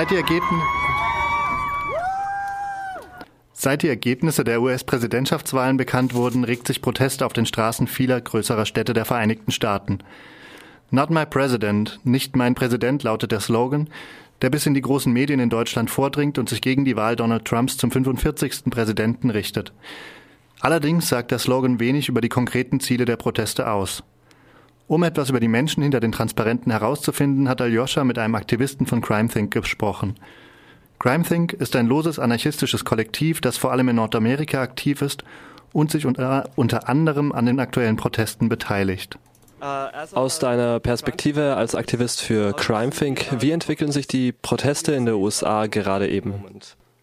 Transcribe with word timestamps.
Seit 0.00 0.12
die, 0.12 0.16
Ergebn 0.16 0.62
Seit 3.52 3.82
die 3.82 3.88
Ergebnisse 3.88 4.44
der 4.44 4.62
US-Präsidentschaftswahlen 4.62 5.76
bekannt 5.76 6.14
wurden, 6.14 6.44
regt 6.44 6.66
sich 6.66 6.80
Proteste 6.80 7.26
auf 7.26 7.34
den 7.34 7.44
Straßen 7.44 7.86
vieler 7.86 8.18
größerer 8.18 8.64
Städte 8.64 8.94
der 8.94 9.04
Vereinigten 9.04 9.52
Staaten. 9.52 9.98
Not 10.90 11.10
my 11.10 11.26
president, 11.26 12.00
nicht 12.02 12.34
mein 12.34 12.54
Präsident 12.54 13.02
lautet 13.02 13.30
der 13.30 13.40
Slogan, 13.40 13.90
der 14.40 14.48
bis 14.48 14.64
in 14.64 14.72
die 14.72 14.80
großen 14.80 15.12
Medien 15.12 15.38
in 15.38 15.50
Deutschland 15.50 15.90
vordringt 15.90 16.38
und 16.38 16.48
sich 16.48 16.62
gegen 16.62 16.86
die 16.86 16.96
Wahl 16.96 17.14
Donald 17.14 17.44
Trumps 17.44 17.76
zum 17.76 17.90
45. 17.90 18.70
Präsidenten 18.70 19.28
richtet. 19.28 19.74
Allerdings 20.60 21.10
sagt 21.10 21.30
der 21.30 21.38
Slogan 21.38 21.78
wenig 21.78 22.08
über 22.08 22.22
die 22.22 22.30
konkreten 22.30 22.80
Ziele 22.80 23.04
der 23.04 23.16
Proteste 23.16 23.70
aus. 23.70 24.02
Um 24.90 25.04
etwas 25.04 25.30
über 25.30 25.38
die 25.38 25.46
Menschen 25.46 25.84
hinter 25.84 26.00
den 26.00 26.10
Transparenten 26.10 26.72
herauszufinden, 26.72 27.48
hat 27.48 27.60
Aljoscha 27.60 28.02
mit 28.02 28.18
einem 28.18 28.34
Aktivisten 28.34 28.86
von 28.86 29.00
CrimeThink 29.00 29.52
gesprochen. 29.52 30.18
CrimeThink 30.98 31.52
ist 31.52 31.76
ein 31.76 31.86
loses 31.86 32.18
anarchistisches 32.18 32.84
Kollektiv, 32.84 33.40
das 33.40 33.56
vor 33.56 33.70
allem 33.70 33.88
in 33.88 33.94
Nordamerika 33.94 34.60
aktiv 34.60 35.00
ist 35.00 35.22
und 35.72 35.92
sich 35.92 36.06
unter, 36.06 36.50
unter 36.56 36.88
anderem 36.88 37.30
an 37.30 37.46
den 37.46 37.60
aktuellen 37.60 37.94
Protesten 37.94 38.48
beteiligt. 38.48 39.16
Aus 39.60 40.40
deiner 40.40 40.80
Perspektive 40.80 41.54
als 41.54 41.76
Aktivist 41.76 42.20
für 42.20 42.52
CrimeThink, 42.52 43.26
wie 43.38 43.52
entwickeln 43.52 43.92
sich 43.92 44.08
die 44.08 44.32
Proteste 44.32 44.90
in 44.90 45.06
den 45.06 45.14
USA 45.14 45.66
gerade 45.66 46.08
eben? 46.08 46.42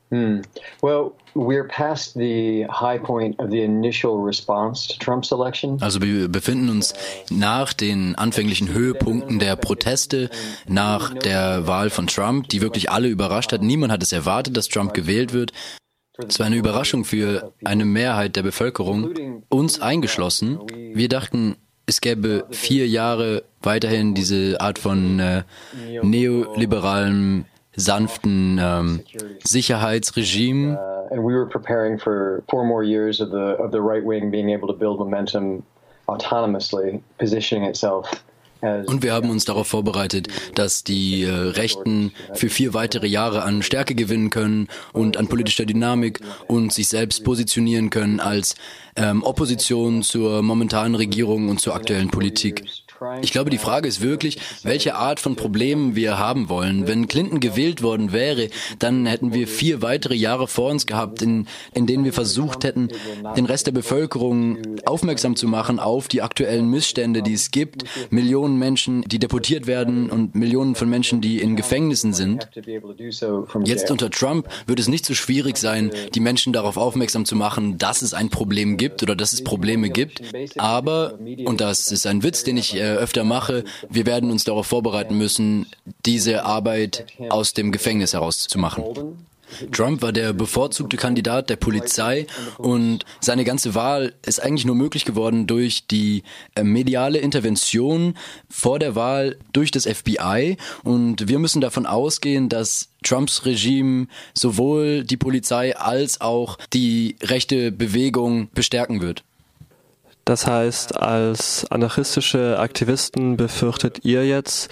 Hmm. 0.09 0.41
Well, 0.81 1.13
we're 1.33 1.67
past 1.67 2.13
the 2.13 2.65
high 2.69 2.97
point 2.97 3.39
of 3.39 3.49
the 3.49 3.61
initial 3.61 4.23
response 4.23 4.87
to 4.87 4.97
Trump's 4.97 5.31
election. 5.31 5.77
Also 5.81 6.01
wir 6.01 6.29
befinden 6.29 6.69
uns 6.69 6.93
nach 7.29 7.73
den 7.73 8.15
anfänglichen 8.15 8.69
Höhepunkten 8.73 9.39
der 9.39 9.55
Proteste 9.57 10.29
nach 10.67 11.13
der 11.13 11.67
Wahl 11.67 11.89
von 11.89 12.07
Trump, 12.07 12.47
die 12.49 12.61
wirklich 12.61 12.89
alle 12.89 13.09
überrascht 13.09 13.51
hat. 13.51 13.61
Niemand 13.61 13.91
hat 13.91 14.01
es 14.01 14.13
erwartet, 14.13 14.55
dass 14.55 14.69
Trump 14.69 14.93
gewählt 14.93 15.33
wird. 15.33 15.51
Es 16.27 16.39
war 16.39 16.47
eine 16.47 16.55
Überraschung 16.55 17.05
für 17.05 17.53
eine 17.63 17.85
Mehrheit 17.85 18.35
der 18.35 18.43
Bevölkerung, 18.43 19.43
uns 19.49 19.81
eingeschlossen. 19.81 20.59
Wir 20.93 21.09
dachten, 21.09 21.57
es 21.85 22.01
gäbe 22.01 22.47
vier 22.49 22.87
Jahre 22.87 23.43
weiterhin 23.61 24.13
diese 24.13 24.59
Art 24.59 24.79
von 24.79 25.19
äh, 25.19 25.43
neoliberalem 26.01 27.45
sanften 27.77 28.59
ähm, 28.61 29.03
Sicherheitsregime. 29.43 30.73
Uh, 30.73 31.13
and 31.13 31.23
we 31.23 31.33
were 31.33 31.45
preparing 31.45 31.97
for 31.97 32.43
four 32.49 32.65
more 32.65 32.83
years 32.83 33.21
of 33.21 33.29
the 33.29 33.55
of 33.57 33.71
the 33.71 33.79
right 33.79 34.03
wing 34.03 34.29
being 34.29 34.49
able 34.49 34.67
to 34.67 34.73
build 34.73 34.99
momentum 34.99 35.63
autonomously, 36.07 37.01
positioning 37.17 37.63
itself 37.63 38.23
und 38.61 39.03
wir 39.03 39.13
haben 39.13 39.29
uns 39.29 39.45
darauf 39.45 39.67
vorbereitet, 39.67 40.27
dass 40.55 40.83
die 40.83 41.23
äh, 41.23 41.31
Rechten 41.31 42.11
für 42.33 42.49
vier 42.49 42.73
weitere 42.73 43.07
Jahre 43.07 43.43
an 43.43 43.61
Stärke 43.61 43.95
gewinnen 43.95 44.29
können 44.29 44.67
und 44.93 45.17
an 45.17 45.27
politischer 45.27 45.65
Dynamik 45.65 46.21
und 46.47 46.73
sich 46.73 46.87
selbst 46.87 47.23
positionieren 47.23 47.89
können 47.89 48.19
als 48.19 48.55
ähm, 48.95 49.23
Opposition 49.23 50.01
zur 50.01 50.41
momentanen 50.41 50.95
Regierung 50.95 51.49
und 51.49 51.59
zur 51.59 51.75
aktuellen 51.75 52.09
Politik. 52.09 52.63
Ich 53.21 53.31
glaube, 53.31 53.49
die 53.49 53.57
Frage 53.57 53.87
ist 53.87 54.01
wirklich, 54.01 54.37
welche 54.63 54.95
Art 54.95 55.19
von 55.19 55.35
Problemen 55.35 55.95
wir 55.95 56.17
haben 56.17 56.49
wollen. 56.49 56.87
Wenn 56.87 57.07
Clinton 57.07 57.39
gewählt 57.39 57.81
worden 57.81 58.11
wäre, 58.11 58.49
dann 58.79 59.05
hätten 59.05 59.33
wir 59.33 59.47
vier 59.47 59.81
weitere 59.81 60.15
Jahre 60.15 60.47
vor 60.47 60.71
uns 60.71 60.85
gehabt, 60.85 61.21
in, 61.21 61.47
in 61.73 61.85
denen 61.85 62.05
wir 62.05 62.13
versucht 62.13 62.63
hätten, 62.63 62.89
den 63.35 63.45
Rest 63.45 63.67
der 63.67 63.71
Bevölkerung 63.71 64.57
aufmerksam 64.85 65.35
zu 65.35 65.47
machen 65.47 65.79
auf 65.79 66.07
die 66.07 66.21
aktuellen 66.21 66.69
Missstände, 66.69 67.21
die 67.21 67.33
es 67.33 67.51
gibt. 67.51 67.83
Millionen 68.09 68.57
Menschen, 68.57 69.01
die 69.03 69.19
deportiert 69.19 69.67
werden 69.67 70.09
und 70.09 70.35
Millionen 70.35 70.75
von 70.75 70.89
Menschen, 70.89 71.21
die 71.21 71.39
in 71.39 71.55
Gefängnissen 71.55 72.13
sind. 72.13 72.49
Jetzt 73.63 73.91
unter 73.91 74.09
Trump 74.09 74.47
wird 74.65 74.79
es 74.79 74.87
nicht 74.87 75.05
so 75.05 75.13
schwierig 75.13 75.57
sein, 75.57 75.91
die 76.15 76.19
Menschen 76.19 76.53
darauf 76.53 76.77
aufmerksam 76.77 77.25
zu 77.25 77.35
machen, 77.35 77.77
dass 77.77 78.01
es 78.01 78.13
ein 78.13 78.29
Problem 78.29 78.77
gibt 78.77 79.03
oder 79.03 79.15
dass 79.15 79.33
es 79.33 79.43
Probleme 79.43 79.89
gibt. 79.89 80.21
Aber, 80.57 81.17
und 81.45 81.61
das 81.61 81.91
ist 81.91 82.07
ein 82.07 82.23
Witz, 82.23 82.43
den 82.43 82.57
ich 82.57 82.75
äh, 82.75 82.86
öfter 82.95 83.23
mache, 83.23 83.63
wir 83.89 84.05
werden 84.05 84.31
uns 84.31 84.43
darauf 84.43 84.67
vorbereiten 84.67 85.17
müssen, 85.17 85.67
diese 86.05 86.45
Arbeit 86.45 87.05
aus 87.29 87.53
dem 87.53 87.71
Gefängnis 87.71 88.13
herauszumachen. 88.13 88.83
Trump 89.71 90.01
war 90.01 90.11
der 90.11 90.33
bevorzugte 90.33 90.97
Kandidat 90.97 91.49
der 91.49 91.55
Polizei 91.55 92.27
und 92.57 93.05
seine 93.19 93.43
ganze 93.43 93.75
Wahl 93.75 94.13
ist 94.25 94.41
eigentlich 94.41 94.65
nur 94.65 94.75
möglich 94.75 95.05
geworden 95.05 95.47
durch 95.47 95.87
die 95.87 96.23
äh, 96.55 96.63
mediale 96.63 97.19
Intervention 97.19 98.15
vor 98.49 98.79
der 98.79 98.95
Wahl 98.95 99.37
durch 99.53 99.71
das 99.71 99.85
FBI 99.85 100.57
und 100.83 101.27
wir 101.27 101.39
müssen 101.39 101.61
davon 101.61 101.85
ausgehen, 101.85 102.49
dass 102.49 102.89
Trumps 103.03 103.45
Regime 103.45 104.07
sowohl 104.33 105.03
die 105.03 105.17
Polizei 105.17 105.77
als 105.77 106.19
auch 106.19 106.57
die 106.73 107.15
rechte 107.23 107.71
Bewegung 107.71 108.49
bestärken 108.53 109.01
wird. 109.01 109.23
Das 110.27 110.45
heißt, 110.45 110.97
als 111.01 111.65
anarchistische 111.71 112.59
Aktivisten 112.59 113.37
befürchtet 113.37 114.03
ihr 114.03 114.27
jetzt, 114.27 114.69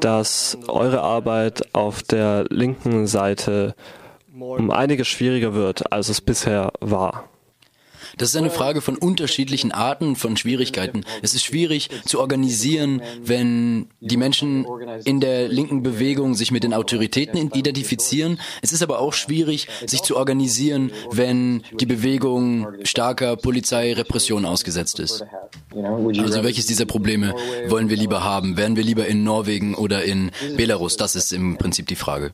dass 0.00 0.58
eure 0.68 1.00
Arbeit 1.00 1.74
auf 1.74 2.02
der 2.02 2.44
linken 2.50 3.06
Seite 3.06 3.74
um 4.30 4.70
einiges 4.70 5.08
schwieriger 5.08 5.54
wird, 5.54 5.90
als 5.90 6.10
es 6.10 6.20
bisher 6.20 6.72
war. 6.80 7.24
Das 8.16 8.30
ist 8.30 8.36
eine 8.36 8.50
Frage 8.50 8.80
von 8.80 8.96
unterschiedlichen 8.96 9.72
Arten 9.72 10.16
von 10.16 10.36
Schwierigkeiten. 10.36 11.04
Es 11.22 11.34
ist 11.34 11.44
schwierig 11.44 11.88
zu 12.04 12.20
organisieren, 12.20 13.02
wenn 13.22 13.88
die 14.00 14.16
Menschen 14.16 14.66
in 15.04 15.20
der 15.20 15.48
linken 15.48 15.82
Bewegung 15.82 16.34
sich 16.34 16.50
mit 16.50 16.64
den 16.64 16.74
Autoritäten 16.74 17.50
identifizieren. 17.52 18.40
Es 18.62 18.72
ist 18.72 18.82
aber 18.82 18.98
auch 18.98 19.12
schwierig, 19.12 19.68
sich 19.86 20.02
zu 20.02 20.16
organisieren, 20.16 20.92
wenn 21.10 21.62
die 21.78 21.86
Bewegung 21.86 22.66
starker 22.84 23.36
Polizeirepression 23.36 24.44
ausgesetzt 24.44 25.00
ist. 25.00 25.24
Also 25.72 26.42
welches 26.42 26.66
dieser 26.66 26.86
Probleme 26.86 27.34
wollen 27.68 27.88
wir 27.88 27.96
lieber 27.96 28.24
haben? 28.24 28.56
Wären 28.56 28.76
wir 28.76 28.82
lieber 28.82 29.06
in 29.06 29.22
Norwegen 29.24 29.74
oder 29.74 30.04
in 30.04 30.30
Belarus? 30.56 30.96
Das 30.96 31.14
ist 31.14 31.32
im 31.32 31.56
Prinzip 31.58 31.86
die 31.86 31.96
Frage. 31.96 32.32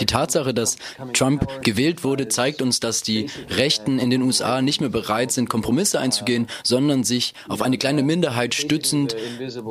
Die 0.00 0.06
Tatsache, 0.06 0.54
dass 0.54 0.76
Trump 1.12 1.46
gewählt 1.62 2.04
wurde, 2.04 2.28
zeigt 2.28 2.62
uns, 2.62 2.80
dass 2.80 3.02
die 3.02 3.26
Rechten 3.50 3.98
in 3.98 4.10
den 4.10 4.22
USA 4.22 4.62
nicht 4.62 4.80
mehr 4.80 4.90
bereit 4.90 5.17
bereit 5.18 5.32
sind, 5.32 5.50
Kompromisse 5.50 5.98
einzugehen, 5.98 6.46
sondern 6.62 7.02
sich 7.02 7.34
auf 7.48 7.62
eine 7.62 7.76
kleine 7.76 8.02
Minderheit 8.02 8.54
stützend 8.54 9.16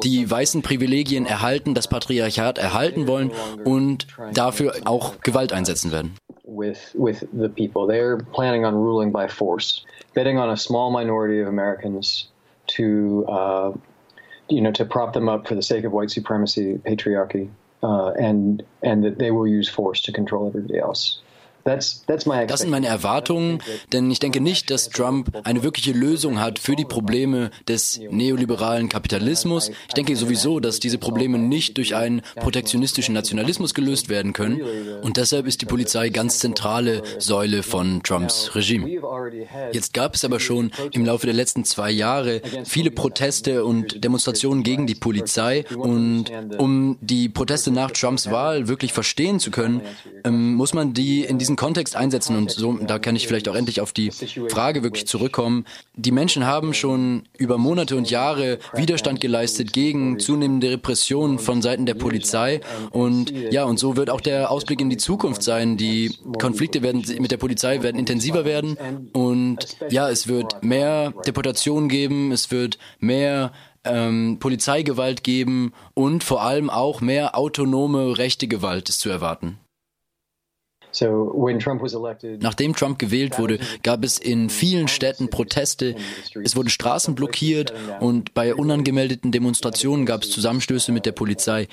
die 0.03 0.29
weißen 0.29 0.61
Privilegien 0.61 1.25
erhalten, 1.25 1.73
das 1.73 1.87
Patriarchat 1.87 2.57
erhalten 2.57 3.07
wollen 3.07 3.31
und 3.63 4.07
dafür 4.33 4.73
auch 4.83 5.21
Gewalt 5.21 5.53
einsetzen 5.53 5.91
werden. 5.91 6.15
With, 6.43 6.93
with 6.95 7.25
the 7.33 7.49
people. 7.49 7.87
They're 7.87 8.17
planning 8.33 8.65
on 8.65 8.73
ruling 8.73 9.11
by 9.11 9.27
force, 9.27 9.85
betting 10.13 10.37
on 10.37 10.49
a 10.49 10.57
small 10.57 10.91
minority 10.91 11.41
of 11.41 11.47
Americans 11.47 12.29
to, 12.77 13.25
uh, 13.27 13.71
you 14.49 14.61
know, 14.61 14.71
to 14.71 14.85
prop 14.85 15.13
them 15.13 15.29
up 15.29 15.47
for 15.47 15.55
the 15.55 15.61
sake 15.61 15.85
of 15.85 15.91
white 15.91 16.09
supremacy, 16.09 16.79
patriarchy, 16.85 17.49
uh, 17.83 18.11
and 18.17 18.63
and 18.81 19.03
that 19.03 19.19
they 19.19 19.29
will 19.31 19.45
use 19.45 19.69
force 19.69 20.01
to 20.03 20.11
control 20.13 20.47
everybody 20.47 20.79
else. 20.79 21.19
Das 21.67 22.59
sind 22.61 22.69
meine 22.69 22.87
Erwartungen, 22.87 23.61
denn 23.91 24.09
ich 24.09 24.19
denke 24.19 24.39
nicht, 24.39 24.71
dass 24.71 24.89
Trump 24.89 25.31
eine 25.43 25.63
wirkliche 25.63 25.91
Lösung 25.91 26.39
hat 26.39 26.59
für 26.59 26.75
die 26.75 26.85
Probleme 26.85 27.51
des 27.67 27.99
neoliberalen 28.09 28.87
Kapitalismus. 28.87 29.69
Ich 29.87 29.93
denke 29.93 30.15
sowieso, 30.15 30.59
dass 30.59 30.79
diese 30.79 30.97
Probleme 30.97 31.37
nicht 31.37 31.77
durch 31.77 31.95
einen 31.95 32.21
protektionistischen 32.35 33.13
Nationalismus 33.13 33.73
gelöst 33.73 34.07
werden 34.07 34.31
können. 34.31 34.61
Und 35.01 35.17
deshalb 35.17 35.45
ist 35.45 35.61
die 35.61 35.65
Polizei 35.65 36.09
ganz 36.09 36.39
zentrale 36.39 37.03
Säule 37.19 37.63
von 37.63 38.01
Trumps 38.01 38.55
Regime. 38.55 39.01
Jetzt 39.73 39.93
gab 39.93 40.15
es 40.15 40.23
aber 40.23 40.39
schon 40.39 40.71
im 40.91 41.05
Laufe 41.05 41.25
der 41.25 41.35
letzten 41.35 41.65
zwei 41.65 41.91
Jahre 41.91 42.41
viele 42.63 42.91
Proteste 42.91 43.65
und 43.65 44.03
Demonstrationen 44.03 44.63
gegen 44.63 44.87
die 44.87 44.95
Polizei. 44.95 45.65
Und 45.75 46.31
um 46.57 46.97
die 47.01 47.27
Proteste 47.27 47.71
nach 47.71 47.91
Trumps 47.91 48.31
Wahl 48.31 48.69
wirklich 48.69 48.93
verstehen 48.93 49.39
zu 49.39 49.51
können, 49.51 49.81
ähm, 50.23 50.53
muss 50.55 50.73
man 50.73 50.93
die 50.93 51.25
in 51.25 51.37
diesen 51.37 51.56
Kontext 51.57 51.97
einsetzen 51.97 52.37
und 52.37 52.51
so, 52.51 52.77
da 52.77 52.99
kann 52.99 53.17
ich 53.17 53.27
vielleicht 53.27 53.49
auch 53.49 53.55
endlich 53.55 53.81
auf 53.81 53.91
die 53.91 54.11
Frage 54.49 54.83
wirklich 54.83 55.07
zurückkommen. 55.07 55.65
Die 55.95 56.11
Menschen 56.11 56.45
haben 56.45 56.73
schon 56.73 57.23
über 57.37 57.57
Monate 57.57 57.97
und 57.97 58.09
Jahre 58.09 58.59
Widerstand 58.73 59.19
geleistet 59.19 59.73
gegen 59.73 60.19
zunehmende 60.19 60.71
Repressionen 60.71 61.39
von 61.39 61.61
Seiten 61.61 61.85
der 61.85 61.95
Polizei 61.95 62.61
und 62.91 63.31
ja, 63.51 63.65
und 63.65 63.77
so 63.77 63.97
wird 63.97 64.09
auch 64.09 64.21
der 64.21 64.49
Ausblick 64.51 64.79
in 64.79 64.89
die 64.89 64.97
Zukunft 64.97 65.43
sein. 65.43 65.75
Die 65.75 66.15
Konflikte 66.39 66.81
werden 66.81 67.03
mit 67.19 67.31
der 67.31 67.37
Polizei 67.37 67.83
werden 67.83 67.97
intensiver 67.97 68.45
werden 68.45 68.77
und 69.11 69.77
ja, 69.89 70.09
es 70.09 70.27
wird 70.29 70.63
mehr 70.63 71.13
Deportationen 71.25 71.89
geben, 71.89 72.31
es 72.31 72.51
wird 72.51 72.77
mehr 72.99 73.51
ähm, 73.83 74.37
Polizeigewalt 74.39 75.23
geben 75.23 75.73
und 75.93 76.23
vor 76.23 76.41
allem 76.43 76.69
auch 76.69 77.01
mehr 77.01 77.37
autonome 77.37 78.17
rechte 78.17 78.47
Gewalt 78.47 78.89
ist 78.89 78.99
zu 78.99 79.09
erwarten. 79.09 79.59
Nachdem 82.39 82.75
Trump 82.75 82.99
gewählt 82.99 83.39
wurde, 83.39 83.59
gab 83.83 84.03
es 84.03 84.17
in 84.17 84.49
vielen 84.49 84.87
Städten 84.87 85.29
Proteste. 85.29 85.95
Es 86.43 86.55
wurden 86.55 86.69
Straßen 86.69 87.15
blockiert 87.15 87.73
und 87.99 88.33
bei 88.33 88.55
unangemeldeten 88.55 89.31
Demonstrationen 89.31 90.05
gab 90.05 90.23
es 90.23 90.31
Zusammenstöße 90.31 90.91
mit 90.91 91.05
der 91.05 91.11
Polizei. 91.11 91.67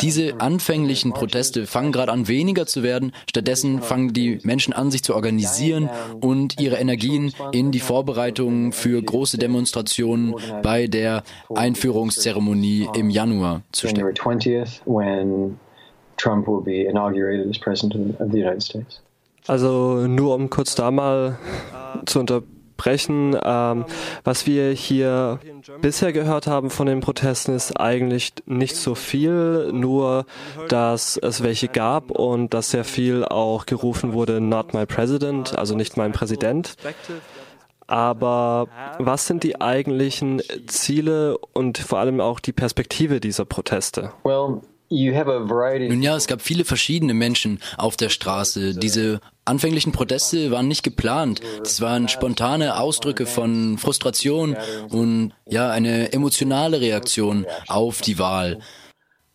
Diese 0.00 0.40
anfänglichen 0.40 1.12
Proteste 1.12 1.66
fangen 1.66 1.92
gerade 1.92 2.12
an 2.12 2.28
weniger 2.28 2.66
zu 2.66 2.82
werden. 2.82 3.12
Stattdessen 3.28 3.82
fangen 3.82 4.12
die 4.12 4.38
Menschen 4.42 4.72
an, 4.72 4.90
sich 4.90 5.02
zu 5.02 5.14
organisieren 5.14 5.90
und 6.20 6.60
ihre 6.60 6.76
Energien 6.76 7.32
in 7.52 7.72
die 7.72 7.80
Vorbereitungen 7.80 8.72
für 8.72 9.02
große 9.02 9.38
Demonstrationen 9.38 10.34
bei 10.62 10.86
der 10.86 11.22
Einführungszeremonie 11.54 12.88
im 12.94 13.10
Januar 13.10 13.62
zu 13.72 13.88
stecken. 13.88 14.14
Trump 16.20 16.46
will 16.46 16.60
be 16.60 16.88
inaugurated 16.88 17.48
as 17.48 17.58
President 17.58 18.20
of 18.20 18.30
the 18.30 18.38
United 18.38 18.62
States. 18.62 19.00
Also 19.46 20.06
nur 20.06 20.34
um 20.34 20.50
kurz 20.50 20.74
da 20.74 20.90
mal 20.90 21.38
zu 22.06 22.20
unterbrechen, 22.20 23.36
ähm, 23.42 23.84
was 24.22 24.46
wir 24.46 24.70
hier 24.72 25.40
bisher 25.80 26.12
gehört 26.12 26.46
haben 26.46 26.70
von 26.70 26.86
den 26.86 27.00
Protesten 27.00 27.54
ist 27.54 27.78
eigentlich 27.80 28.32
nicht 28.46 28.76
so 28.76 28.94
viel, 28.94 29.72
nur 29.72 30.26
dass 30.68 31.16
es 31.16 31.42
welche 31.42 31.68
gab 31.68 32.10
und 32.10 32.52
dass 32.54 32.70
sehr 32.70 32.84
viel 32.84 33.24
auch 33.24 33.66
gerufen 33.66 34.12
wurde, 34.12 34.40
not 34.40 34.74
my 34.74 34.86
president, 34.86 35.58
also 35.58 35.74
nicht 35.74 35.96
mein 35.96 36.12
Präsident. 36.12 36.76
Aber 37.86 38.68
was 39.00 39.26
sind 39.26 39.42
die 39.42 39.60
eigentlichen 39.60 40.40
Ziele 40.68 41.36
und 41.54 41.78
vor 41.78 41.98
allem 41.98 42.20
auch 42.20 42.38
die 42.38 42.52
Perspektive 42.52 43.18
dieser 43.18 43.44
Proteste? 43.46 44.12
Well, 44.22 44.60
nun 45.88 46.02
ja, 46.02 46.16
es 46.16 46.26
gab 46.26 46.42
viele 46.42 46.64
verschiedene 46.64 47.14
Menschen 47.14 47.60
auf 47.78 47.96
der 47.96 48.08
Straße. 48.08 48.74
Diese 48.74 49.20
anfänglichen 49.44 49.92
Proteste 49.92 50.50
waren 50.50 50.66
nicht 50.66 50.82
geplant. 50.82 51.40
Das 51.58 51.80
waren 51.80 52.08
spontane 52.08 52.76
Ausdrücke 52.78 53.26
von 53.26 53.78
Frustration 53.78 54.56
und 54.90 55.32
ja, 55.46 55.70
eine 55.70 56.12
emotionale 56.12 56.80
Reaktion 56.80 57.46
auf 57.68 58.00
die 58.00 58.18
Wahl. 58.18 58.58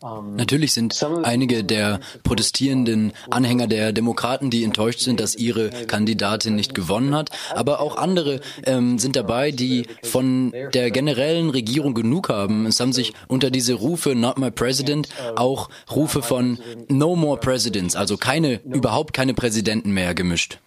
Natürlich 0.02 0.74
sind 0.74 1.02
einige 1.22 1.64
der 1.64 2.00
protestierenden 2.22 3.12
Anhänger 3.30 3.66
der 3.66 3.92
Demokraten, 3.92 4.50
die 4.50 4.62
enttäuscht 4.62 5.00
sind, 5.00 5.20
dass 5.20 5.34
ihre 5.34 5.70
Kandidatin 5.70 6.54
nicht 6.54 6.74
gewonnen 6.74 7.14
hat, 7.14 7.30
aber 7.54 7.80
auch 7.80 7.96
andere 7.96 8.40
ähm, 8.64 8.98
sind 8.98 9.16
dabei, 9.16 9.52
die 9.52 9.86
von 10.02 10.52
der 10.74 10.90
generellen 10.90 11.48
Regierung 11.48 11.94
genug 11.94 12.28
haben. 12.28 12.66
Es 12.66 12.78
haben 12.78 12.92
sich 12.92 13.14
unter 13.26 13.50
diese 13.50 13.72
Rufe 13.72 14.14
Not 14.14 14.36
My 14.36 14.50
President 14.50 15.08
auch 15.34 15.70
Rufe 15.90 16.20
von 16.20 16.58
No 16.88 17.16
More 17.16 17.40
Presidents, 17.40 17.96
also 17.96 18.18
keine, 18.18 18.60
überhaupt 18.64 19.14
keine 19.14 19.32
Präsidenten 19.32 19.92
mehr 19.92 20.14
gemischt. 20.14 20.58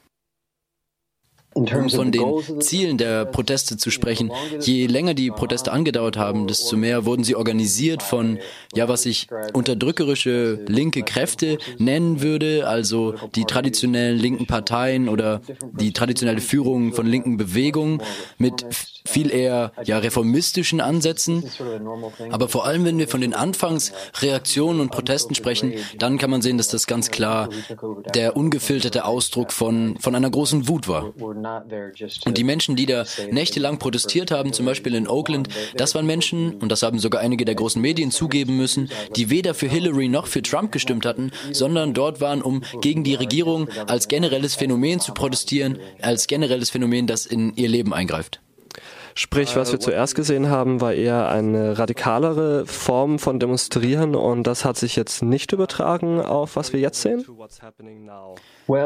Um 1.60 1.90
von 1.90 2.12
den 2.12 2.62
Zielen 2.62 2.98
der 2.98 3.26
Proteste 3.26 3.78
zu 3.78 3.92
sprechen, 3.92 4.32
je 4.60 4.88
länger 4.88 5.14
die 5.14 5.30
Proteste 5.32 5.72
angedauert 5.72 6.18
haben, 6.18 6.48
desto 6.48 6.78
mehr 6.78 7.06
wurden 7.06 7.24
sie 7.24 7.36
organisiert 7.36 8.04
von, 8.04 8.40
ja, 8.74 8.88
was 8.88 9.06
ich 9.06 9.28
unterdrückerische 9.54 10.60
linke 10.68 11.04
Kräfte 11.04 11.58
nennen 11.78 12.22
würde, 12.22 12.68
also 12.68 13.14
die 13.36 13.46
traditionellen 13.46 14.18
linken 14.18 14.46
Parteien 14.46 15.10
oder 15.10 15.42
die 15.74 15.94
traditionelle 15.94 16.42
Führung 16.42 16.94
von 16.94 17.06
linken 17.06 17.38
Bewegungen 17.38 18.02
mit 18.38 18.66
viel 19.06 19.32
eher 19.32 19.72
ja 19.84 19.98
reformistischen 19.98 20.82
Ansätzen. 20.82 21.44
Aber 22.32 22.48
vor 22.48 22.66
allem, 22.66 22.86
wenn 22.86 22.98
wir 22.98 23.08
von 23.08 23.22
den 23.22 23.34
Anfangsreaktionen 23.34 24.82
und 24.82 24.92
Protesten 24.92 25.36
sprechen, 25.36 25.74
dann 25.98 26.18
kann 26.18 26.30
man 26.30 26.42
sehen, 26.42 26.58
dass 26.58 26.68
das 26.68 26.88
ganz 26.88 27.10
klar 27.10 27.50
der 28.14 28.38
ungefilterte 28.38 29.06
Ausdruck 29.06 29.52
von, 29.52 29.98
von 30.00 30.16
einer 30.16 30.30
großen 30.30 30.68
Wut 30.68 30.88
war. 30.88 31.14
Und 32.26 32.38
die 32.38 32.44
Menschen, 32.44 32.76
die 32.76 32.86
da 32.86 33.06
nächtelang 33.32 33.80
protestiert 33.80 34.32
haben, 34.32 34.54
zum 34.54 34.66
Beispiel 34.66 34.96
in 34.96 35.08
Oakland, 35.08 35.50
das 35.76 35.96
waren 35.96 36.06
Menschen, 36.06 36.56
und 36.56 36.72
das 36.72 36.84
haben 36.84 37.00
sogar 37.00 37.22
einige 37.22 37.46
der 37.46 37.56
großen 37.56 37.82
Medien 37.82 38.12
zugeben 38.12 38.58
müssen, 38.58 38.90
die 39.16 39.30
weder 39.30 39.54
für 39.54 39.68
Hillary 39.68 40.10
noch 40.10 40.28
für 40.28 40.42
Trump 40.42 40.72
gestimmt 40.72 41.06
hatten, 41.06 41.32
sondern 41.52 41.94
dort 41.94 42.22
waren, 42.22 42.42
um 42.42 42.64
gegen 42.82 43.04
die 43.04 43.16
Regierung 43.16 43.70
als 43.88 44.08
generelles 44.08 44.56
Phänomen 44.56 45.00
zu 45.00 45.14
protestieren, 45.14 45.80
als 46.02 46.28
generelles 46.28 46.70
Phänomen, 46.70 47.08
das 47.08 47.26
in 47.26 47.56
ihr 47.56 47.70
Leben 47.70 47.94
eingreift. 47.94 48.42
Sprich, 49.20 49.58
was 49.58 49.74
wir 49.74 49.82
zuerst 49.82 50.16
gesehen 50.16 50.50
haben, 50.50 50.80
war 50.80 50.94
eher 50.94 51.28
eine 51.28 51.78
radikalere 51.78 52.66
Form 52.66 53.20
von 53.20 53.38
Demonstrieren 53.38 54.16
und 54.16 54.44
das 54.44 54.64
hat 54.64 54.78
sich 54.78 54.96
jetzt 54.96 55.22
nicht 55.24 55.52
übertragen 55.52 56.22
auf 56.22 56.56
was 56.56 56.72
wir 56.72 56.80
jetzt 56.80 57.02
sehen? 57.02 57.26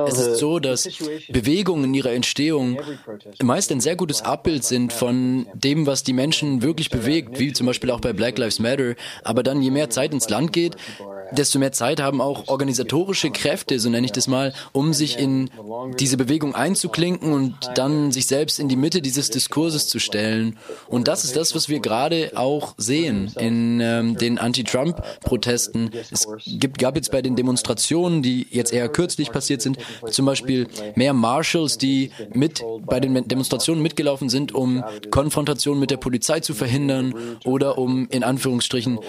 Es 0.08 0.18
ist 0.18 0.38
so, 0.40 0.58
dass 0.58 0.90
Bewegungen 1.30 1.84
in 1.84 1.94
ihrer 1.94 2.14
Entstehung 2.14 2.80
meist 3.44 3.72
ein 3.72 3.80
sehr 3.80 3.96
gutes 3.96 4.24
Abbild 4.24 4.64
sind 4.64 4.92
von 4.92 5.46
dem, 5.54 5.86
was 5.86 6.02
die 6.02 6.14
Menschen 6.14 6.64
wirklich 6.64 6.90
bewegt, 6.90 7.38
wie 7.38 7.54
zum 7.54 7.68
Beispiel 7.68 7.92
auch 7.92 8.02
bei 8.02 8.12
Black 8.12 8.40
Lives 8.40 8.58
Matter. 8.58 8.96
Aber 9.24 9.44
dann, 9.44 9.62
je 9.62 9.70
mehr 9.70 9.92
Zeit 9.92 10.14
ins 10.14 10.30
Land 10.30 10.52
geht, 10.52 10.78
desto 11.38 11.60
mehr 11.60 11.72
Zeit 11.72 12.00
haben 12.00 12.22
auch 12.22 12.48
organisatorische 12.48 13.32
Kräfte, 13.32 13.80
so 13.80 13.90
nenne 13.90 14.06
ich 14.06 14.12
das 14.12 14.28
mal, 14.28 14.54
um 14.72 14.94
sich 14.94 15.18
in 15.18 15.50
diese 16.00 16.18
Bewegung 16.18 16.56
einzuklinken 16.56 17.34
und 17.34 17.56
dann 17.76 18.12
sich 18.12 18.28
selbst 18.28 18.60
in 18.60 18.70
die 18.70 18.76
Mitte 18.76 19.02
dieses 19.02 19.30
Diskurses 19.30 19.88
zu 19.88 20.00
stellen. 20.00 20.58
Und 20.88 21.08
das 21.08 21.24
ist 21.24 21.36
das, 21.36 21.56
was 21.56 21.70
wir 21.70 21.80
gerade 21.80 22.32
auch 22.36 22.76
sehen 22.78 23.32
in 23.40 23.80
ähm, 23.82 24.18
den 24.18 24.38
Anti-Trump-Protesten. 24.38 25.92
Es 26.12 26.28
gibt, 26.46 26.78
gab 26.78 26.96
jetzt 26.96 27.12
bei 27.12 27.22
den 27.22 27.36
Demonstrationen, 27.36 28.22
die 28.22 28.48
jetzt 28.50 28.74
eher 28.74 28.90
kürzlich 28.90 29.32
passiert 29.32 29.62
sind, 29.62 29.78
zum 30.10 30.26
Beispiel 30.26 30.68
mehr 30.96 31.14
Marshals, 31.14 31.78
die 31.78 32.12
mit 32.34 32.64
bei 32.86 33.00
den 33.00 33.28
Demonstrationen 33.28 33.82
mitgelaufen 33.82 34.30
sind, 34.30 34.54
um 34.54 34.84
Konfrontationen 35.12 35.80
mit 35.80 35.92
der 35.92 35.98
Polizei 35.98 36.40
zu 36.40 36.54
verhindern 36.54 37.14
oder 37.46 37.78
um 37.78 38.08
in 38.10 38.24
Anführungsstrichen 38.24 39.00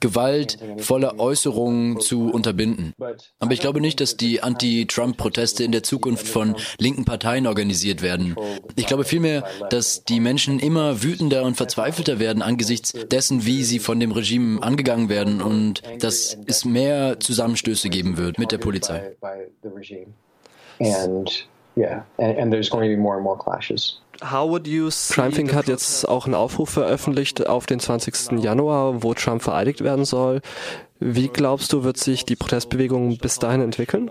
gewaltvolle 0.00 1.18
Äußerungen 1.18 2.00
zu 2.00 2.30
unterbinden. 2.30 2.92
Aber 3.38 3.52
ich 3.52 3.60
glaube 3.60 3.80
nicht, 3.80 4.00
dass 4.00 4.16
die 4.16 4.42
Anti-Trump-Proteste 4.42 5.64
in 5.64 5.72
der 5.72 5.82
Zukunft 5.82 6.26
von 6.28 6.56
linken 6.78 7.04
Parteien 7.04 7.46
organisiert 7.46 8.02
werden. 8.02 8.36
Ich 8.74 8.86
glaube 8.86 9.04
vielmehr, 9.04 9.44
dass 9.70 10.04
die 10.04 10.20
Menschen 10.20 10.58
immer 10.58 11.02
wütender 11.02 11.44
und 11.44 11.56
verzweifelter 11.56 12.18
werden 12.18 12.42
angesichts 12.42 12.92
dessen, 13.10 13.46
wie 13.46 13.64
sie 13.64 13.78
von 13.78 14.00
dem 14.00 14.12
Regime 14.12 14.62
angegangen 14.62 15.08
werden 15.08 15.40
und 15.40 15.82
dass 16.00 16.36
es 16.46 16.64
mehr 16.64 17.18
Zusammenstöße 17.20 17.88
geben 17.88 18.16
wird 18.16 18.38
mit 18.38 18.52
der 18.52 18.58
Polizei. 18.58 19.16
And 20.78 21.48
yeah, 21.74 22.04
and, 22.18 22.38
and 22.38 22.52
there's 22.52 22.68
going 22.68 22.82
to 22.82 22.94
be 22.94 23.00
more 23.00 23.14
and 23.14 23.24
more 23.24 23.38
clashes. 23.38 24.00
Trumping 25.08 25.54
hat 25.54 25.68
jetzt 25.68 26.08
auch 26.08 26.26
einen 26.26 26.34
Aufruf 26.34 26.70
veröffentlicht 26.70 27.46
auf 27.46 27.66
den 27.66 27.80
20. 27.80 28.42
Januar, 28.42 29.02
wo 29.02 29.14
Trump 29.14 29.42
vereidigt 29.42 29.82
werden 29.82 30.04
soll. 30.04 30.40
Wie 30.98 31.28
glaubst 31.28 31.72
du, 31.72 31.84
wird 31.84 31.98
sich 31.98 32.24
die 32.24 32.36
Protestbewegung 32.36 33.18
bis 33.18 33.38
dahin 33.38 33.60
entwickeln? 33.60 34.10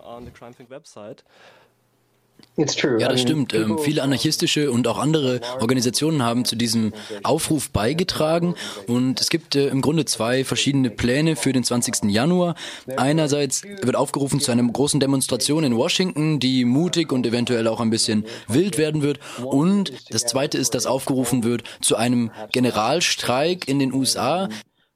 Ja, 3.01 3.09
das 3.09 3.21
stimmt. 3.21 3.53
Ähm, 3.53 3.77
viele 3.79 4.01
anarchistische 4.01 4.71
und 4.71 4.88
auch 4.88 4.97
andere 4.97 5.41
Organisationen 5.59 6.24
haben 6.24 6.45
zu 6.45 6.55
diesem 6.55 6.93
Aufruf 7.24 7.69
beigetragen 7.69 8.55
und 8.88 9.19
es 9.19 9.29
gibt 9.29 9.55
äh, 9.55 9.67
im 9.67 9.81
Grunde 9.81 10.05
zwei 10.05 10.45
verschiedene 10.45 10.89
Pläne 10.89 11.35
für 11.35 11.51
den 11.51 11.63
20. 11.63 12.05
Januar. 12.05 12.55
Einerseits 12.95 13.63
wird 13.63 13.95
aufgerufen 13.95 14.39
zu 14.39 14.51
einer 14.51 14.63
großen 14.63 15.00
Demonstration 15.00 15.63
in 15.65 15.75
Washington, 15.75 16.39
die 16.39 16.63
mutig 16.63 17.12
und 17.12 17.25
eventuell 17.25 17.67
auch 17.67 17.81
ein 17.81 17.89
bisschen 17.89 18.25
wild 18.47 18.77
werden 18.77 19.01
wird. 19.01 19.19
Und 19.43 19.91
das 20.12 20.25
zweite 20.25 20.57
ist, 20.57 20.75
dass 20.75 20.85
aufgerufen 20.85 21.43
wird 21.43 21.63
zu 21.81 21.97
einem 21.97 22.31
Generalstreik 22.51 23.67
in 23.67 23.79
den 23.79 23.93
USA, 23.93 24.50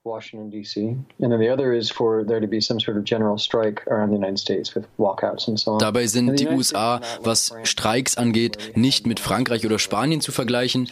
Washington 0.09 0.49
D.C. 0.49 0.81
and 1.19 1.31
then 1.31 1.39
the 1.39 1.49
other 1.49 1.73
is 1.73 1.89
for 1.91 2.23
there 2.23 2.41
to 2.41 2.47
be 2.47 2.59
some 2.59 2.79
sort 2.79 2.97
of 2.97 3.03
general 3.03 3.37
strike 3.37 3.85
around 3.87 4.09
the 4.09 4.15
United 4.15 4.39
States 4.39 4.75
with 4.75 4.85
walkouts 4.97 5.47
and 5.47 5.59
so 5.59 5.73
on. 5.73 5.79
Dabei 5.79 6.07
sind 6.07 6.39
die 6.39 6.47
USA, 6.47 6.99
was 7.21 7.53
Streiks 7.63 8.17
angeht, 8.17 8.57
nicht 8.75 9.05
mit 9.05 9.19
Frankreich 9.19 9.65
oder 9.65 9.79
Spanien 9.79 10.21
zu 10.21 10.31
vergleichen. 10.31 10.89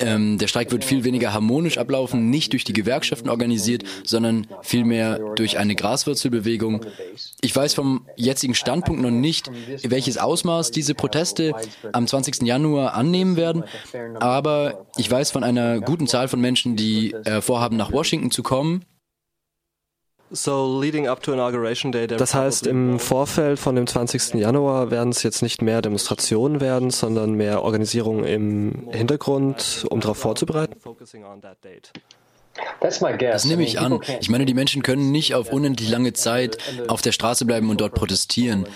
Ähm, 0.00 0.38
der 0.38 0.48
Streik 0.48 0.72
wird 0.72 0.84
viel 0.84 1.04
weniger 1.04 1.32
harmonisch 1.32 1.78
ablaufen, 1.78 2.30
nicht 2.30 2.52
durch 2.52 2.64
die 2.64 2.72
Gewerkschaften 2.72 3.28
organisiert, 3.28 3.84
sondern 4.04 4.46
vielmehr 4.62 5.18
durch 5.36 5.58
eine 5.58 5.74
Graswurzelbewegung. 5.74 6.84
Ich 7.40 7.54
weiß 7.54 7.74
vom 7.74 8.06
jetzigen 8.16 8.54
Standpunkt 8.54 9.02
noch 9.02 9.10
nicht, 9.10 9.50
welches 9.82 10.18
Ausmaß 10.18 10.70
diese 10.70 10.94
Proteste 10.94 11.52
am 11.92 12.06
20. 12.06 12.42
Januar 12.42 12.94
annehmen 12.94 13.36
werden, 13.36 13.64
aber 14.18 14.86
ich 14.96 15.10
weiß 15.10 15.30
von 15.30 15.44
einer 15.44 15.80
guten 15.80 16.06
Zahl 16.06 16.28
von 16.28 16.40
Menschen, 16.40 16.76
die 16.76 17.12
äh, 17.12 17.40
vorhaben, 17.40 17.76
nach 17.76 17.92
Washington 17.92 18.30
zu 18.30 18.42
kommen 18.42 18.84
das 22.16 22.34
heißt, 22.34 22.66
im 22.66 22.98
Vorfeld 22.98 23.58
von 23.58 23.74
dem 23.74 23.86
20. 23.86 24.34
Januar 24.34 24.90
werden 24.90 25.10
es 25.10 25.22
jetzt 25.22 25.42
nicht 25.42 25.60
mehr 25.60 25.82
Demonstrationen 25.82 26.60
werden, 26.60 26.90
sondern 26.90 27.32
mehr 27.32 27.62
Organisierungen 27.62 28.24
im 28.24 28.88
Hintergrund, 28.92 29.86
um 29.90 30.00
darauf 30.00 30.18
vorzubereiten? 30.18 30.74
Das 32.80 33.44
nehme 33.44 33.62
ich 33.62 33.78
an. 33.78 34.00
Ich 34.20 34.30
meine, 34.30 34.46
die 34.46 34.54
Menschen 34.54 34.82
können 34.82 35.10
nicht 35.10 35.34
auf 35.34 35.52
unendlich 35.52 35.88
lange 35.88 36.12
Zeit 36.12 36.58
auf 36.88 37.02
der 37.02 37.12
Straße 37.12 37.44
bleiben 37.44 37.70
und 37.70 37.80
dort 37.80 37.94
protestieren. 37.94 38.66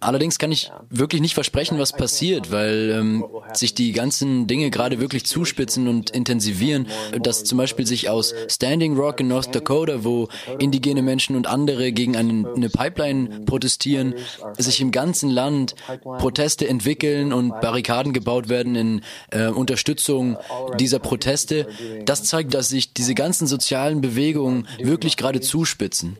Allerdings 0.00 0.38
kann 0.38 0.50
ich 0.50 0.70
wirklich 0.90 1.20
nicht 1.20 1.34
versprechen, 1.34 1.78
was 1.78 1.92
passiert, 1.92 2.50
weil 2.50 2.90
ähm, 2.90 3.24
sich 3.52 3.74
die 3.74 3.92
ganzen 3.92 4.46
Dinge 4.46 4.70
gerade 4.70 5.00
wirklich 5.00 5.26
zuspitzen 5.26 5.86
und 5.86 6.10
intensivieren. 6.10 6.88
Dass 7.20 7.44
zum 7.44 7.58
Beispiel 7.58 7.86
sich 7.86 8.08
aus 8.08 8.34
Standing 8.48 8.96
Rock 8.96 9.20
in 9.20 9.28
North 9.28 9.54
Dakota, 9.54 10.02
wo 10.02 10.28
indigene 10.58 11.02
Menschen 11.02 11.36
und 11.36 11.46
andere 11.46 11.92
gegen 11.92 12.16
eine, 12.16 12.68
Pipeline 12.68 13.42
protestieren, 13.44 14.14
sich 14.58 14.80
im 14.80 14.90
ganzen 14.90 15.30
Land 15.30 15.74
Proteste 16.18 16.66
entwickeln 16.66 17.32
und 17.32 17.60
Barrikaden 17.60 18.12
gebaut 18.12 18.48
werden 18.48 18.74
in 18.74 19.02
äh, 19.30 19.48
Unterstützung 19.48 20.38
dieser 20.78 20.98
Proteste. 20.98 21.66
Das 22.04 22.24
zeigt, 22.24 22.54
dass 22.54 22.68
sich 22.68 22.92
diese 22.92 23.14
ganzen 23.22 23.46
sozialen 23.46 24.00
Bewegungen 24.00 24.66
wirklich 24.80 25.16
gerade 25.16 25.40
zuspitzen 25.40 26.18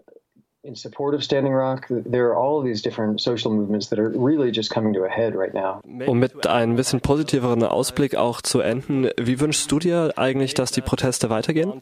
in 0.64 0.76
support 0.76 1.12
of 1.12 1.25
Standing 1.25 1.52
Rock. 1.52 1.88
There 1.88 2.28
are 2.28 2.37
all 2.37 2.59
of 2.59 2.64
these 2.64 2.83
different 2.83 3.21
social 3.21 3.50
movements 3.50 3.88
that 3.88 3.99
are 3.99 4.11
really 4.11 4.52
just 4.52 4.71
coming 4.71 4.95
to 4.95 5.04
a 5.04 5.09
head 5.09 5.35
right 5.35 5.52
now. 5.52 5.81
Um 6.07 6.21
mit 6.21 6.47
einem 6.47 6.76
bisschen 6.76 7.00
positiveren 7.00 7.64
Ausblick 7.64 8.14
auch 8.14 8.40
zu 8.40 8.61
enden, 8.61 9.11
wie 9.21 9.40
wünschst 9.40 9.73
du 9.73 9.81
dir 9.81 10.12
eigentlich, 10.16 10.54
dass 10.54 10.71
die 10.71 10.81
Proteste 10.81 11.31
weitergehen? 11.31 11.73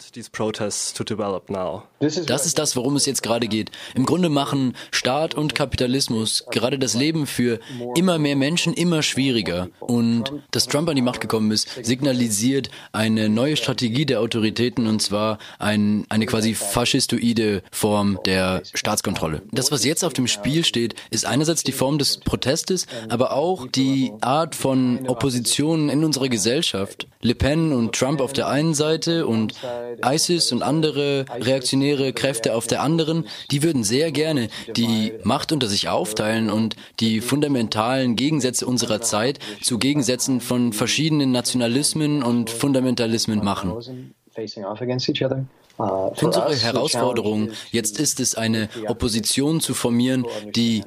Das 2.01 2.47
ist 2.47 2.59
das, 2.59 2.77
worum 2.77 2.97
es 2.97 3.05
jetzt 3.05 3.23
gerade 3.23 3.49
geht. 3.49 3.71
Im 3.95 4.07
Grunde 4.07 4.31
machen 4.31 4.75
Staat 4.91 5.35
und 5.35 5.55
Kapitalismus 5.55 6.47
gerade 6.51 6.79
das 6.79 6.95
Leben 6.95 7.27
für 7.27 7.61
immer 7.97 8.19
mehr 8.19 8.37
Menschen 8.37 8.73
immer 8.73 9.03
schwieriger. 9.03 9.69
Und 9.81 10.33
dass 10.53 10.69
Trump 10.69 10.89
an 10.89 10.97
die 10.97 11.03
Macht 11.03 11.21
gekommen 11.21 11.51
ist, 11.51 11.85
signalisiert 11.85 12.71
eine 12.93 13.29
neue 13.29 13.57
Strategie 13.57 14.07
der 14.07 14.21
Autoritäten 14.21 14.87
und 14.87 15.03
zwar 15.03 15.37
ein, 15.59 16.07
eine 16.09 16.25
quasi 16.25 16.55
faschistoide 16.55 17.63
Form 17.71 18.19
der 18.25 18.63
Staatskontrolle. 18.75 19.43
Das, 19.53 19.73
was 19.73 19.85
jetzt 19.85 20.05
auf 20.05 20.13
dem 20.13 20.27
Spiel 20.27 20.65
steht, 20.65 20.95
ist 21.11 21.27
einerseits 21.27 21.63
die 21.63 21.73
Form 21.73 21.99
des 21.99 22.19
Protestes, 22.19 22.87
aber 23.09 23.33
auch 23.33 23.67
die 23.67 24.13
Art 24.21 24.55
von 24.55 25.09
Opposition 25.09 25.89
in 25.89 26.05
unserer 26.05 26.29
Gesellschaft. 26.29 27.07
Le 27.23 27.35
Pen 27.35 27.73
und 27.73 27.95
Trump 27.95 28.21
auf 28.21 28.33
der 28.33 28.49
einen 28.49 28.75
Seite 28.75 29.27
und 29.27 29.55
ISIS 30.05 30.53
und 30.53 30.63
andere 30.63 31.27
reaktionäre 31.29 32.13
Kräfte 32.13 32.55
auf 32.55 32.67
der 32.67 32.83
anderen, 32.83 33.27
die 33.51 33.63
würden 33.63 33.85
sehr 33.85 34.13
gerne 34.13 34.49
die 34.77 35.13
Macht 35.23 35.53
unter 35.53 35.67
sich 35.67 35.89
aufteilen 35.89 36.51
und 36.51 36.77
die 37.01 37.21
fundamentalen 37.21 38.17
Gegensätze 38.17 38.67
unserer 38.67 39.01
Zeit 39.01 39.39
zu 39.63 39.79
Gegensätzen 39.79 40.41
von 40.41 40.73
verschiedenen 40.73 41.33
Nationalismen 41.33 42.23
und 42.23 42.51
Fundamentalismen 42.51 43.45
machen. 43.45 44.15
Unsere 45.81 46.55
Herausforderung 46.55 47.51
jetzt 47.71 47.99
ist 47.99 48.21
es, 48.21 48.35
eine 48.35 48.69
Opposition 48.87 49.61
zu 49.61 49.75
formieren, 49.75 50.27
die 50.55 50.83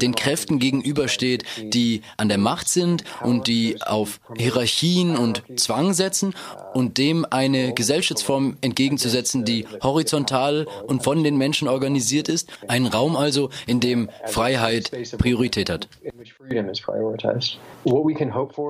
den 0.00 0.14
Kräften 0.14 0.58
gegenübersteht, 0.58 1.44
die 1.60 2.02
an 2.16 2.28
der 2.28 2.38
Macht 2.38 2.68
sind 2.68 3.04
und 3.22 3.46
die 3.46 3.80
auf 3.82 4.20
Hierarchien 4.36 5.16
und 5.16 5.42
Zwang 5.56 5.92
setzen 5.94 6.34
und 6.74 6.98
dem 6.98 7.26
eine 7.28 7.74
Gesellschaftsform 7.74 8.56
entgegenzusetzen, 8.60 9.44
die 9.44 9.66
horizontal 9.82 10.66
und 10.86 11.02
von 11.02 11.24
den 11.24 11.36
Menschen 11.36 11.68
organisiert 11.68 12.28
ist. 12.28 12.50
Ein 12.68 12.86
Raum 12.86 13.16
also, 13.16 13.50
in 13.66 13.80
dem 13.80 14.10
Freiheit 14.26 14.90
Priorität 15.18 15.70
hat. 15.70 15.88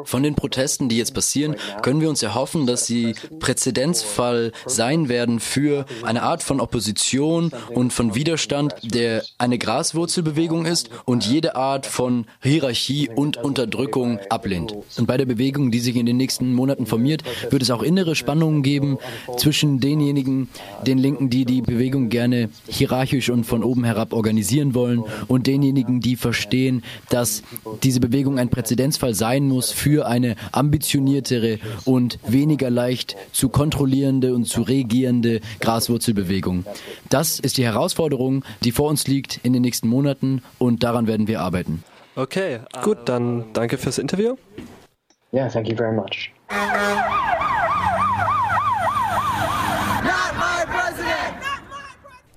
Von 0.05 0.23
den 0.23 0.35
Protesten, 0.35 0.89
die 0.89 0.99
jetzt 0.99 1.15
passieren, 1.15 1.57
können 1.83 2.01
wir 2.01 2.09
uns 2.09 2.23
erhoffen, 2.23 2.67
dass 2.67 2.87
sie 2.87 3.15
Präzedenzfall 3.41 4.53
sein 4.67 5.09
werden 5.09 5.41
für 5.67 5.85
eine 6.03 6.23
Art 6.23 6.45
von 6.45 6.61
Opposition 6.61 7.51
und 7.75 7.93
von 7.93 8.15
Widerstand, 8.15 8.73
der 8.85 9.25
eine 9.37 9.59
Graswurzelbewegung 9.59 10.65
ist 10.65 10.91
und 11.05 11.27
jede 11.27 11.57
Art 11.57 11.87
von 11.87 12.27
Hierarchie 12.41 13.11
und 13.13 13.37
Unterdrückung 13.37 14.21
ablehnt. 14.31 14.73
Und 14.97 15.07
bei 15.07 15.17
der 15.17 15.25
Bewegung, 15.25 15.73
die 15.73 15.81
sich 15.81 15.97
in 15.97 16.07
den 16.07 16.19
nächsten 16.19 16.53
Monaten 16.53 16.87
formiert, 16.87 17.25
wird 17.51 17.63
es 17.63 17.73
auch 17.73 17.83
innere 17.83 18.15
Spannungen 18.15 18.63
geben 18.63 18.99
zwischen 19.39 19.81
denjenigen, 19.81 20.49
den 20.87 20.99
Linken, 20.99 21.31
die 21.31 21.45
die 21.45 21.63
Bewegung 21.63 22.11
gerne 22.11 22.49
hierarchisch 22.69 23.29
und 23.31 23.43
von 23.43 23.65
oben 23.65 23.83
herab 23.83 24.13
organisieren 24.13 24.73
wollen 24.73 25.03
und 25.27 25.49
denjenigen, 25.49 26.01
die 26.01 26.15
verstehen, 26.15 26.85
dass 27.09 27.43
diese 27.83 27.99
Bewegung 27.99 28.39
ein 28.39 28.51
Präzedenzfall 28.51 29.15
sein 29.15 29.49
muss 29.49 29.73
für 29.73 30.07
eine 30.07 30.37
ambitioniertere 30.53 31.59
und 31.85 32.21
weniger 32.25 32.71
leicht 32.71 33.17
zu 33.33 33.49
kontrollierende 33.49 34.33
und 34.33 34.45
zu 34.45 34.63
regierende 34.63 35.41
Graswurzelbewegung. 35.61 36.65
Das 37.09 37.39
ist 37.39 37.59
die 37.59 37.65
Herausforderung, 37.65 38.45
die 38.63 38.73
vor 38.73 38.89
uns 38.89 39.07
liegt 39.07 39.41
in 39.43 39.53
den 39.53 39.63
nächsten 39.63 39.89
Monaten 39.89 40.43
und 40.59 40.83
daran 40.83 41.07
werden 41.07 41.29
wir 41.29 41.41
arbeiten. 41.41 41.85
Okay, 42.15 42.61
gut, 42.83 42.99
dann 43.07 43.45
danke 43.53 43.77
fürs 43.77 43.99
Interview. 43.99 44.37
Yeah, 45.33 45.49
thank 45.49 45.69
you 45.69 45.77
very 45.77 45.93
much. 45.93 46.33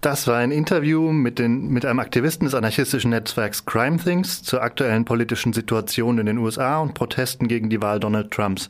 Das 0.01 0.27
war 0.27 0.37
ein 0.37 0.51
Interview 0.51 1.11
mit, 1.11 1.39
den, 1.39 1.67
mit 1.69 1.85
einem 1.85 1.99
Aktivisten 1.99 2.45
des 2.45 2.55
anarchistischen 2.55 3.11
Netzwerks 3.11 3.65
Crime 3.65 3.97
Things 3.97 4.43
zur 4.43 4.61
aktuellen 4.61 5.05
politischen 5.05 5.53
Situation 5.53 6.17
in 6.17 6.25
den 6.25 6.37
USA 6.39 6.79
und 6.79 6.93
Protesten 6.93 7.47
gegen 7.47 7.69
die 7.69 7.81
Wahl 7.81 7.99
Donald 7.99 8.31
Trumps. 8.31 8.67